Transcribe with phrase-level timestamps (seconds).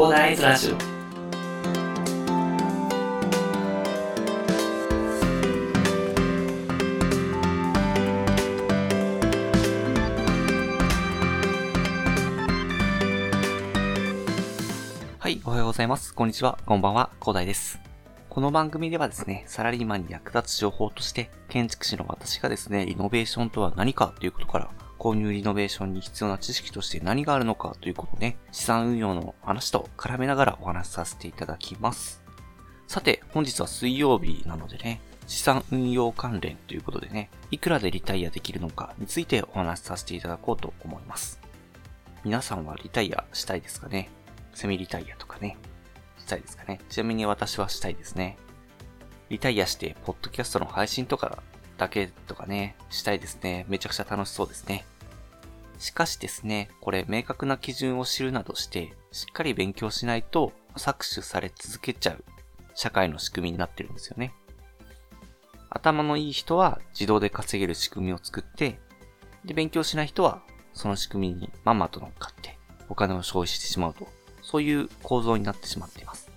[0.00, 0.76] 広大ズラジオ
[15.18, 16.14] はい、おはようございます。
[16.14, 17.78] こんにちは、こんばんは、広大です。
[18.30, 32.22] この番組ではですね、サラリーマンに役立つ情報として、建築士の私がですね、リノベーションとは何かということから、購入リノベーションに必要な知識として何があるのかということをね、資産運用の話と絡めながらお話しさせていただきます。
[32.86, 41.40] さて、本日は水曜日なのでね、資産運用関連ということでね、いくらでリタイアできるのかについてお話しさせていただこうと思います。
[42.22, 44.10] 皆さんはリタイアしたいですかね？
[44.52, 45.56] セミリタイアとかね、
[46.18, 46.78] したいですかね？
[46.90, 48.36] ちなみに私はしたいですね。
[49.30, 51.42] リタイアして、ポッドキャストの配信とか
[51.80, 53.64] だけとかね、したいですね。
[53.68, 54.84] めちゃくちゃ楽しそうですね。
[55.78, 62.22] しかしですね、これ明確な基準を知るなどして、しっかり勉強しないと搾取され続けちゃう
[62.74, 64.34] 社会の仕組みになってるんですよね。
[65.70, 68.78] 頭のいい人は自動で稼げる仕組みを作って、
[69.46, 70.42] で、勉強しない人は
[70.74, 72.58] その仕組みにまんまと乗っかって
[72.90, 74.06] お金を消費してしまうと、
[74.42, 76.30] そういう構造になってしまっています。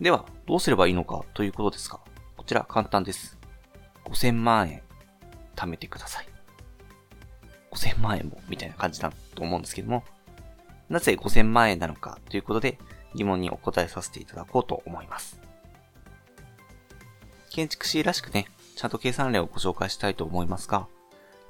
[0.00, 1.98] では、どうすればいいのかということですが、
[2.36, 3.41] こちら簡単です。
[4.04, 4.82] 5000万円
[5.56, 6.28] 貯めてください。
[7.72, 10.04] 5000万円もみたいな感じだと思うんですけども、
[10.88, 12.78] なぜ5000万円なのかということで
[13.14, 15.38] 疑問にお答えさせていただこうと思います。
[17.50, 20.86] 建築士らしくね、ちゃんと計算例をご紹介したいと思いますが、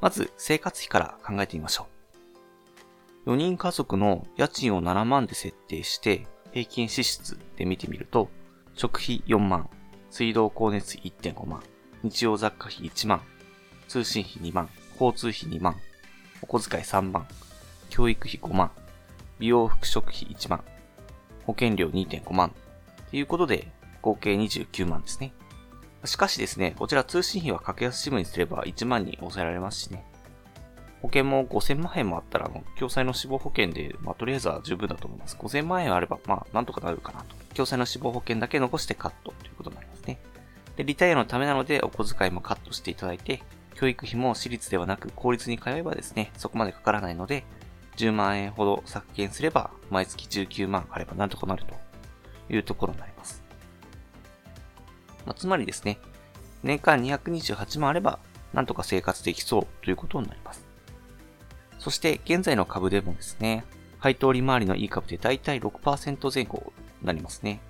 [0.00, 1.86] まず生活費から考えてみましょ
[3.26, 3.30] う。
[3.30, 8.28] 4人家族の家賃を7万で設定して、平均支出で見てみると、
[8.74, 9.70] 食費4万、
[10.10, 11.62] 水道光熱費1.5万、
[12.02, 13.22] 日用雑貨費1万、
[13.88, 14.68] 通信費2万、
[15.00, 15.76] 交通費2万、
[16.42, 17.26] お小遣い3万、
[17.90, 18.70] 教育費5万、
[19.38, 20.64] 美容服飾費1万、
[21.46, 22.52] 保険料2.5万、
[23.10, 23.68] ということで、
[24.00, 25.32] 合計29万ですね。
[26.04, 30.04] しかしですね、こちら通信費は格安 SIM にすれば1万に抑えられますしね。
[31.00, 35.36] 保険も5000万円もあったら、あの、共済の死亡保険で、まあ、とりあえずは十分だと思います。
[35.36, 37.34] 5000万円あれば、まあ、なんとかなるかなと。
[37.54, 40.18] 共済の死亡保険だけ残してカットということになりますね。
[40.76, 43.42] で、リタイアのためなので、お小遣いもカットしていただいて、
[43.74, 47.44] 教育費も私立ではなく公立に通えばですね、そこまでかからないので、
[47.96, 51.74] 10万円ほど削減すれば、毎月19万あればなんとかなると
[52.52, 53.42] いうところになります。
[55.26, 55.98] まあ、つまりですね、
[56.62, 58.18] 年間228万あれば、
[58.52, 60.66] なんとか生活できそうということになります。
[61.78, 63.64] そして現在の株でもですね、
[63.98, 67.60] 配当利回りのいい株でだいたい6%前後になりますね。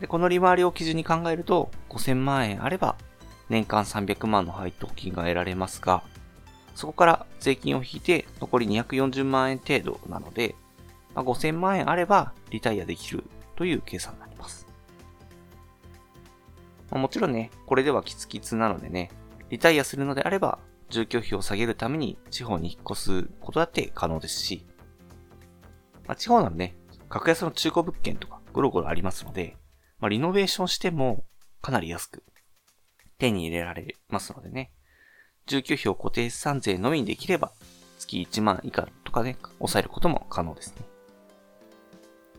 [0.00, 2.96] で、この利回りを基準に考えると、5000万円あれば、
[3.48, 6.02] 年間300万の配当金が得られますが、
[6.74, 10.54] そこから税金を引いて残り240万円程度なので、
[11.14, 13.24] まあ、5000万円あればリタイアできる
[13.56, 14.66] という計算になります。
[16.90, 19.10] まあ、もちろんね、これではキツキツなのでね、
[19.50, 24.66] リタイアするのであれば、住居費を下げるために地方に引っ越すことだって可能ですし、
[26.06, 26.76] まあ、地方ならね、
[27.08, 29.56] 格安の中古物件とかゴロゴロありますので、
[30.00, 31.24] まあ、リノベーションしても
[31.60, 32.22] かなり安く
[33.18, 34.72] 手に入れられますのでね、
[35.46, 37.52] 住居費を固定資産税のみにできれば
[37.98, 40.82] 月1万以下とかね、抑えることも可能ですね。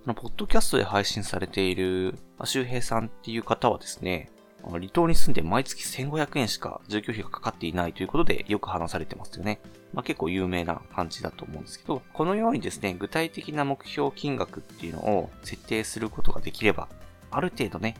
[0.03, 4.31] このポッドキャストで配信されている、周平さんっていう方はですね、
[4.63, 9.59] 離島に住んで毎月1500円しか住居費がかかっていないということでよく話されてますよね。
[9.93, 16.87] まあ、結構有名な感じだと思うんですけど、このようにですね、具体的な目標金額っていうのを設定することができれば、
[17.31, 17.95] ある程度ね、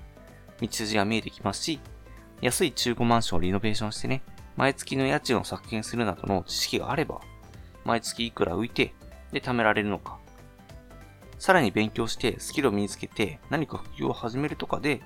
[0.62, 1.80] 道筋が見えてきますし、
[2.42, 4.22] 安い中古マンションをリノベーションしてね、
[4.58, 7.22] 毎月の家賃を削減するなどの知識があれば、
[7.86, 8.94] 毎月いくら浮いて、
[9.32, 10.18] で貯められるのか。
[11.40, 15.02] さらに勉強してスキルを身につけて何か副業を始めるとかで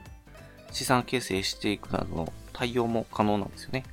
[0.72, 3.86] 資産形成していくなどの対応も可能なんですよね。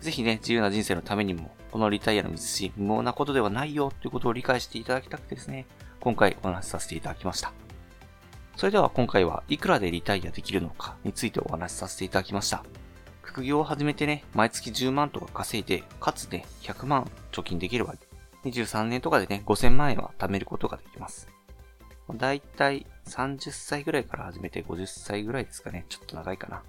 [0.00, 5.66] ぜひね、自由な人生のためにも、このリタイアの道筋、無謀なことではないよということを理解していただきたくてですね、
[6.00, 7.65] 今回お話しさせていただきました。
[8.56, 12.64] それでは今回はいくらでリタイアできるのかについてお話しさせていただきました。
[13.20, 17.94] 副業を始めてね、毎月10万とか稼いで、かつね、100万貯金できれば、
[18.44, 21.28] 23年とかでね、5000万円は貯めることができます。
[22.14, 25.84] だいたい30歳ぐらいから始めて50歳ぐらいですかね。
[25.90, 26.62] ちょっと長いかな。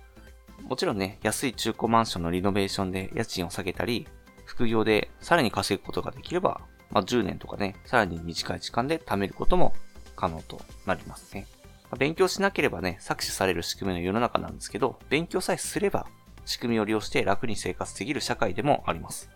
[0.67, 4.09] もちろんね、安い中古マンションのリノベーションで家賃を下げたり、
[4.43, 6.59] 副業でさらに稼ぐことができれば、
[6.91, 9.73] まあ、10年とかね、さらに短い時間で貯めることも
[10.17, 11.47] 可能となりますね。
[11.95, 16.07] 勉強しなければね、搾取される仕組みの世の中なんですけど、勉強さえすれば、
[16.45, 19.29] 仕組みを利用して楽に生活できる社会でもあります。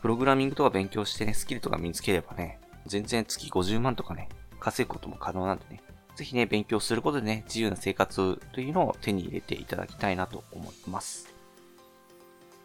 [0.00, 4.28] プログラミングとか勉強してね、スキルとか身につければね、全然月50万とかね、
[4.60, 5.82] 稼ぐことも可能なんでね、
[6.14, 11.34] ぜひね、勉強することでね、自由な生活というのを手に入れていただきたいなと思います。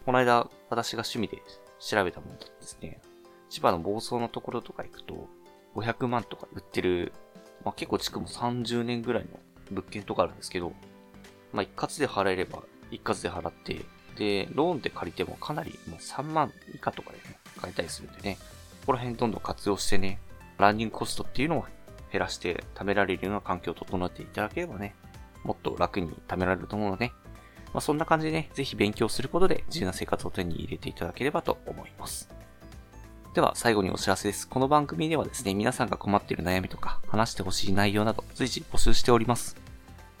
[0.06, 1.42] この間、私が趣味で
[1.78, 3.00] 調べたものですね、
[3.50, 5.28] 千葉の房総のところとか行くと、
[5.74, 7.12] 500万とか売ってる、
[7.64, 9.30] まあ、結構地区も30年ぐらいの
[9.70, 10.72] 物件とかあるんですけど、
[11.52, 13.84] まあ、一括で払えれば、一括で払って、
[14.16, 18.38] で、ローンで借りてもかなりもう3万以下とかでね、買えたりするんでね、
[18.80, 20.18] ここら辺どんどん活用してね、
[20.58, 21.64] ランニングコストっていうのを
[22.10, 24.94] 減らして貯められるような環境を整えていただければね、
[25.44, 27.12] もっと楽に貯められると思うので、
[27.72, 32.41] まあ、そんな感じでね、ぜひ勉強することで自由な生活を手に入れていただければと思います。
[33.34, 34.46] では最後にお知らせです。
[34.46, 39.56] この番組ではですね、皆さんが困っている悩みとか話してほしい内容など随時募集しております。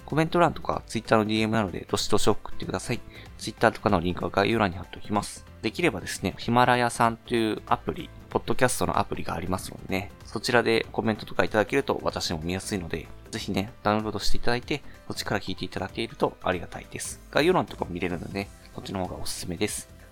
[0.06, 3.00] コメント欄とか Twitter の DM なのでどしどし送ってください。
[3.36, 5.44] Twitter とかのリンクは概要欄に貼っておきます。
[5.60, 17.20] できればですね、ヒマラヤさんというアプリ、ポッドキャストのアプリがありますのでね、そちらでコメントとかいただけると私も見やすいので、ぜひね、ダウンロードしていただいて、そっちから聞いていただけるとありがたいです。
[17.30, 19.91] 概要欄とかも見れるのでね、そっちの方がおすすめです。